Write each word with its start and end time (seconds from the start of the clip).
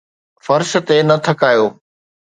فرش 0.45 0.71
تي 0.87 0.97
نه 1.07 1.15
ٿڪايو 1.25 1.65